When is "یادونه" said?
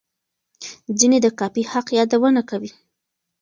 1.99-2.41